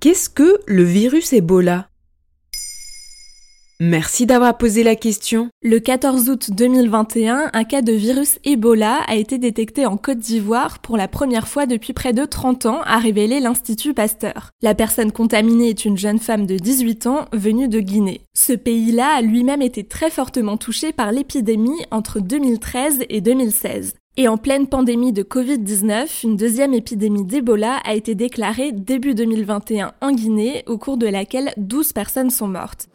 Qu'est-ce 0.00 0.30
que 0.30 0.60
le 0.68 0.84
virus 0.84 1.32
Ebola? 1.32 1.88
Merci 3.80 4.26
d'avoir 4.26 4.56
posé 4.56 4.84
la 4.84 4.94
question. 4.94 5.50
Le 5.60 5.80
14 5.80 6.30
août 6.30 6.50
2021, 6.52 7.50
un 7.52 7.64
cas 7.64 7.82
de 7.82 7.92
virus 7.92 8.38
Ebola 8.44 9.00
a 9.08 9.16
été 9.16 9.38
détecté 9.38 9.86
en 9.86 9.96
Côte 9.96 10.18
d'Ivoire 10.18 10.78
pour 10.78 10.96
la 10.96 11.08
première 11.08 11.48
fois 11.48 11.66
depuis 11.66 11.94
près 11.94 12.12
de 12.12 12.24
30 12.24 12.66
ans, 12.66 12.80
a 12.82 12.98
révélé 12.98 13.40
l'Institut 13.40 13.92
Pasteur. 13.92 14.50
La 14.62 14.76
personne 14.76 15.10
contaminée 15.10 15.70
est 15.70 15.84
une 15.84 15.98
jeune 15.98 16.20
femme 16.20 16.46
de 16.46 16.54
18 16.54 17.08
ans 17.08 17.24
venue 17.32 17.66
de 17.66 17.80
Guinée. 17.80 18.20
Ce 18.36 18.52
pays-là 18.52 19.16
a 19.16 19.20
lui-même 19.20 19.62
été 19.62 19.82
très 19.82 20.10
fortement 20.10 20.56
touché 20.56 20.92
par 20.92 21.10
l'épidémie 21.10 21.84
entre 21.90 22.20
2013 22.20 23.00
et 23.08 23.20
2016. 23.20 23.94
Et 24.20 24.26
en 24.26 24.36
pleine 24.36 24.66
pandémie 24.66 25.12
de 25.12 25.22
Covid-19, 25.22 26.24
une 26.24 26.36
deuxième 26.36 26.74
épidémie 26.74 27.24
d'Ebola 27.24 27.76
a 27.84 27.94
été 27.94 28.16
déclarée 28.16 28.72
début 28.72 29.14
2021 29.14 29.92
en 30.00 30.10
Guinée, 30.10 30.64
au 30.66 30.76
cours 30.76 30.96
de 30.96 31.06
laquelle 31.06 31.52
12 31.56 31.92
personnes 31.92 32.30
sont 32.30 32.48
mortes. 32.48 32.88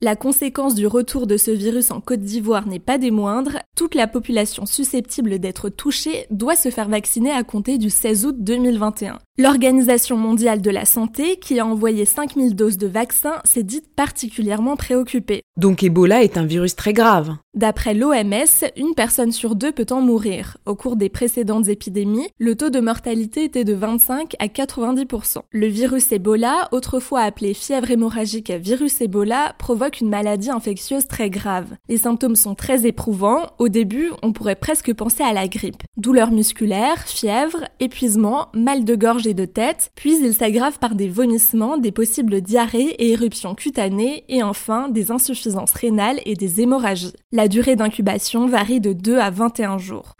La 0.00 0.16
conséquence 0.16 0.74
du 0.74 0.86
retour 0.86 1.26
de 1.26 1.36
ce 1.36 1.50
virus 1.50 1.90
en 1.90 2.00
Côte 2.00 2.20
d'Ivoire 2.20 2.66
n'est 2.66 2.78
pas 2.78 2.96
des 2.96 3.10
moindres. 3.10 3.58
Toute 3.74 3.96
la 3.96 4.06
population 4.06 4.66
susceptible 4.66 5.40
d'être 5.40 5.68
touchée 5.68 6.26
doit 6.30 6.54
se 6.54 6.70
faire 6.70 6.88
vacciner 6.88 7.32
à 7.32 7.42
compter 7.42 7.76
du 7.76 7.90
16 7.90 8.26
août 8.26 8.36
2021. 8.38 9.18
L'Organisation 9.36 10.16
mondiale 10.16 10.62
de 10.62 10.70
la 10.70 10.84
santé, 10.84 11.40
qui 11.40 11.58
a 11.58 11.66
envoyé 11.66 12.04
5000 12.04 12.54
doses 12.54 12.78
de 12.78 12.86
vaccins, 12.86 13.40
s'est 13.42 13.64
dite 13.64 13.92
particulièrement 13.96 14.76
préoccupée. 14.76 15.42
Donc 15.56 15.82
Ebola 15.82 16.22
est 16.22 16.38
un 16.38 16.46
virus 16.46 16.76
très 16.76 16.92
grave. 16.92 17.34
D'après 17.54 17.94
l'OMS, 17.94 18.64
une 18.76 18.94
personne 18.94 19.32
sur 19.32 19.56
deux 19.56 19.72
peut 19.72 19.86
en 19.90 20.00
mourir. 20.00 20.56
Au 20.66 20.76
cours 20.76 20.94
des 20.94 21.08
précédentes 21.08 21.68
épidémies, 21.68 22.28
le 22.38 22.54
taux 22.54 22.70
de 22.70 22.78
mortalité 22.78 23.42
était 23.42 23.64
de 23.64 23.74
25 23.74 24.34
à 24.38 24.46
90%. 24.46 25.38
Le 25.50 25.66
virus 25.66 26.12
Ebola, 26.12 26.68
autrefois 26.70 27.22
appelé 27.22 27.54
fièvre 27.54 27.90
hémorragique 27.90 28.52
virus 28.52 29.00
Ebola, 29.00 29.54
provoque 29.58 30.00
une 30.00 30.10
maladie 30.10 30.50
infectieuse 30.50 31.08
très 31.08 31.30
grave. 31.30 31.74
Les 31.88 31.98
symptômes 31.98 32.36
sont 32.36 32.54
très 32.54 32.86
éprouvants. 32.86 33.50
Au 33.64 33.68
début, 33.68 34.10
on 34.22 34.34
pourrait 34.34 34.56
presque 34.56 34.92
penser 34.92 35.22
à 35.22 35.32
la 35.32 35.48
grippe. 35.48 35.84
Douleurs 35.96 36.32
musculaires, 36.32 37.08
fièvre, 37.08 37.64
épuisement, 37.80 38.48
mal 38.52 38.84
de 38.84 38.94
gorge 38.94 39.22
de 39.22 39.46
tête, 39.46 39.90
puis 39.94 40.18
il 40.20 40.34
s'aggrave 40.34 40.78
par 40.78 40.94
des 40.94 41.08
vomissements, 41.08 41.78
des 41.78 41.90
possibles 41.90 42.42
diarrhées 42.42 42.94
et 42.98 43.12
éruptions 43.12 43.54
cutanées, 43.54 44.24
et 44.28 44.42
enfin 44.42 44.90
des 44.90 45.10
insuffisances 45.10 45.72
rénales 45.72 46.20
et 46.26 46.34
des 46.34 46.60
hémorragies. 46.60 47.14
La 47.32 47.48
durée 47.48 47.74
d'incubation 47.74 48.46
varie 48.46 48.82
de 48.82 48.92
2 48.92 49.16
à 49.16 49.30
21 49.30 49.78
jours. 49.78 50.12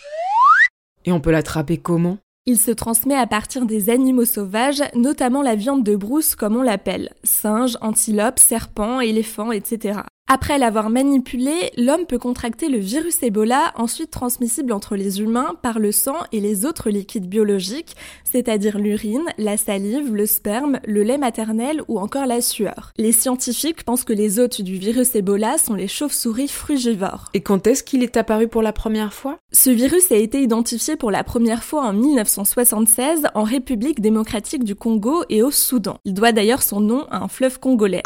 Et 1.05 1.12
on 1.12 1.20
peut 1.20 1.31
l'attraper 1.31 1.77
comment? 1.77 2.17
Il 2.47 2.56
se 2.56 2.70
transmet 2.70 3.15
à 3.15 3.27
partir 3.27 3.67
des 3.67 3.91
animaux 3.91 4.25
sauvages, 4.25 4.83
notamment 4.95 5.42
la 5.42 5.55
viande 5.55 5.84
de 5.84 5.97
brousse 5.97 6.34
comme 6.34 6.56
on 6.56 6.62
l'appelle, 6.62 7.12
singes, 7.25 7.77
antilopes, 7.83 8.39
serpents, 8.39 9.00
éléphants, 9.00 9.53
etc. 9.53 10.00
Après 10.27 10.56
l'avoir 10.56 10.89
manipulé, 10.89 11.70
l'homme 11.77 12.06
peut 12.06 12.19
contracter 12.19 12.70
le 12.70 12.78
virus 12.78 13.22
Ebola, 13.22 13.75
ensuite 13.77 14.11
transmissible 14.11 14.72
entre 14.72 14.97
les 14.97 15.20
humains 15.20 15.55
par 15.61 15.78
le 15.78 15.92
sang 15.92 16.16
et 16.33 16.41
les 16.41 16.64
autres 16.64 16.89
liquides 16.89 17.28
biologiques, 17.28 17.94
c'est-à-dire 18.25 18.78
l'urine, 18.78 19.27
la 19.36 19.58
salive, 19.58 20.14
le 20.14 20.25
sperme, 20.25 20.81
le 20.86 21.03
lait 21.03 21.19
maternel 21.19 21.83
ou 21.89 21.98
encore 21.98 22.25
la 22.25 22.41
sueur. 22.41 22.92
Les 22.97 23.12
scientifiques 23.12 23.84
pensent 23.84 24.05
que 24.05 24.14
les 24.14 24.41
hôtes 24.41 24.62
du 24.62 24.78
virus 24.78 25.14
Ebola 25.14 25.58
sont 25.58 25.75
les 25.75 25.89
chauves-souris 25.89 26.48
frugivores. 26.48 27.27
Et 27.34 27.42
quand 27.42 27.66
est-ce 27.66 27.83
qu'il 27.83 28.03
est 28.03 28.16
apparu 28.16 28.48
pour 28.48 28.62
la 28.62 28.72
première 28.72 29.12
fois? 29.12 29.38
Ce 29.53 29.69
virus 29.69 30.11
a 30.11 30.16
été 30.16 30.41
identifié 30.41 30.97
pour 30.97 31.11
la 31.11 31.22
première 31.22 31.62
fois 31.62 31.84
en 31.84 31.92
1976 31.92 33.27
en 33.34 33.42
République 33.42 34.00
démocratique 34.00 34.64
du 34.64 34.75
Congo 34.75 35.25
et 35.28 35.42
au 35.42 35.50
Soudan. 35.50 35.98
Il 36.06 36.14
doit 36.14 36.33
d'ailleurs 36.33 36.62
son 36.62 36.81
nom 36.81 37.06
à 37.11 37.22
un 37.22 37.28
fleuve 37.28 37.61
congolais. 37.61 38.03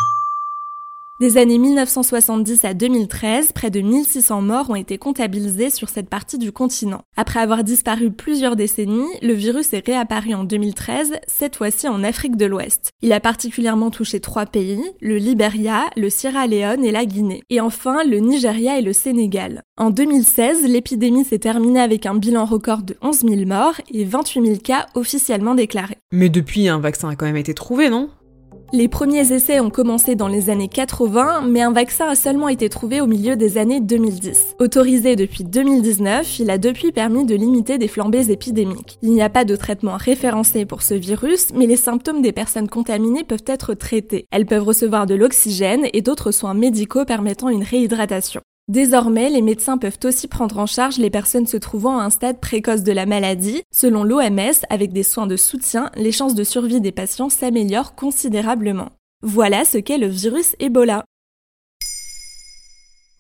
Des 1.21 1.37
années 1.37 1.59
1970 1.59 2.65
à 2.65 2.75
2013, 2.75 3.51
près 3.51 3.71
de 3.71 3.81
1600 3.81 4.41
morts 4.41 4.71
ont 4.71 4.77
été 4.77 4.99
comptabilisés 4.99 5.69
sur 5.69 5.89
cette 5.89 6.09
partie 6.09 6.39
du 6.39 6.53
continent. 6.53 7.03
Après 7.17 7.41
avoir 7.41 7.65
disparu 7.65 8.13
plusieurs 8.13 8.55
décennies, 8.55 9.09
le 9.21 9.33
virus 9.33 9.73
est 9.73 9.85
réapparu 9.85 10.35
en 10.35 10.45
2013, 10.45 11.15
cette 11.27 11.57
fois-ci 11.57 11.89
en 11.89 12.05
Afrique 12.05 12.37
de 12.37 12.47
l'Ouest. 12.47 12.93
Il 13.03 13.13
a 13.13 13.19
particulièrement 13.19 13.91
touché 13.91 14.21
trois 14.21 14.47
pays, 14.47 14.81
le 15.01 15.17
Liberia, 15.17 15.87
le 15.97 16.09
Sierra 16.09 16.47
Leone 16.47 16.85
et 16.85 16.93
la 16.93 17.05
Guinée. 17.05 17.43
Et 17.51 17.61
enfin, 17.61 18.05
le 18.05 18.19
Nigeria 18.19 18.79
et 18.79 18.83
le 18.83 18.93
Sénégal. 18.93 19.65
En 19.77 19.91
2016, 19.91 20.69
l'épidémie 20.69 21.25
s'est 21.25 21.41
terminée 21.41 21.81
avec 21.81 22.07
un 22.07 22.15
bilan 22.15 22.45
record 22.45 22.83
de 22.83 22.97
11 23.03 23.23
000 23.29 23.47
morts 23.47 23.81
et 23.91 24.05
28 24.05 24.47
000 24.47 24.59
cas 24.59 24.87
officiellement 24.95 25.57
déclarés. 25.57 25.99
Mais 26.13 26.29
depuis, 26.29 26.69
un 26.69 26.79
vaccin 26.79 27.09
a 27.09 27.17
quand 27.17 27.27
même 27.27 27.37
été 27.37 27.55
trouvé, 27.55 27.91
non? 27.91 28.09
Les 28.73 28.89
premiers 28.89 29.33
essais 29.33 29.61
ont 29.61 29.71
commencé 29.71 30.15
dans 30.15 30.29
les 30.29 30.51
années 30.51 30.69
80, 30.69 31.43
mais 31.49 31.63
un 31.63 31.73
vaccin 31.73 32.07
a 32.07 32.15
seulement 32.15 32.49
été 32.49 32.69
trouvé 32.69 33.01
au 33.01 33.07
milieu 33.07 33.37
des 33.37 33.57
années 33.57 33.81
2010. 33.81 34.57
Autorisé 34.59 35.17
depuis 35.17 35.45
2019, 35.45 36.39
il 36.39 36.51
a 36.51 36.59
depuis 36.59 36.93
permis 36.93 37.25
de 37.25 37.35
limiter 37.35 37.79
des 37.79 37.89
flambées 37.89 38.31
épidémiques. 38.31 38.99
Il 39.03 39.13
n'y 39.13 39.23
a 39.23 39.31
pas 39.31 39.45
de 39.45 39.57
traitement 39.57 39.97
référencé 39.97 40.67
pour 40.67 40.83
ce 40.83 40.95
virus, 40.95 41.49
mais 41.55 41.67
les 41.67 41.77
symptômes 41.77 42.23
des 42.23 42.33
personnes 42.33 42.69
contaminées 42.69 43.25
peuvent 43.25 43.45
être 43.47 43.75
traités. 43.75 44.27
Elles 44.31 44.47
peuvent 44.47 44.65
recevoir 44.65 45.07
de 45.07 45.15
l'oxygène 45.15 45.87
et 45.93 46.03
d'autres 46.03 46.31
soins 46.31 46.55
médicaux 46.55 47.05
permettant 47.05 47.49
une 47.49 47.63
réhydratation. 47.63 48.43
Désormais, 48.69 49.31
les 49.31 49.41
médecins 49.41 49.79
peuvent 49.79 49.99
aussi 50.05 50.29
prendre 50.29 50.59
en 50.59 50.67
charge 50.67 50.99
les 50.99 51.09
personnes 51.09 51.47
se 51.47 51.57
trouvant 51.57 51.99
à 51.99 52.05
un 52.05 52.11
stade 52.11 52.39
précoce 52.39 52.83
de 52.83 52.93
la 52.93 53.07
maladie. 53.07 53.63
Selon 53.73 54.05
l'OMS, 54.05 54.65
avec 54.69 54.93
des 54.93 55.03
soins 55.03 55.27
de 55.27 55.37
soutien, 55.37 55.91
les 55.97 56.13
chances 56.13 56.35
de 56.35 56.45
survie 56.45 56.83
des 56.83 56.93
patients 56.93 57.31
s'améliorent 57.31 57.95
considérablement. 57.95 58.91
Voilà 59.23 59.65
ce 59.65 59.79
qu'est 59.79 59.97
le 59.97 60.07
virus 60.07 60.55
Ebola. 60.61 61.05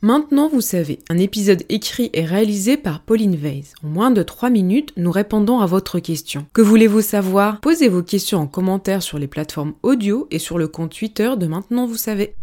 Maintenant, 0.02 0.48
vous 0.48 0.60
savez, 0.60 1.00
un 1.08 1.18
épisode 1.18 1.64
écrit 1.70 2.10
et 2.12 2.24
réalisé 2.24 2.76
par 2.76 3.00
Pauline 3.00 3.34
Weiss. 3.34 3.72
En 3.82 3.88
moins 3.88 4.10
de 4.10 4.22
3 4.22 4.50
minutes, 4.50 4.92
nous 4.96 5.10
répondons 5.10 5.60
à 5.60 5.66
votre 5.66 5.98
question. 5.98 6.46
Que 6.52 6.62
voulez-vous 6.62 7.00
savoir? 7.00 7.58
Posez 7.60 7.88
vos 7.88 8.02
questions 8.02 8.38
en 8.38 8.46
commentaire 8.46 9.02
sur 9.02 9.18
les 9.18 9.26
plateformes 9.26 9.72
audio 9.82 10.28
et 10.30 10.38
sur 10.38 10.58
le 10.58 10.68
compte 10.68 10.94
Twitter 10.94 11.32
de 11.36 11.46
Maintenant, 11.46 11.86
vous 11.86 11.96
savez. 11.96 12.36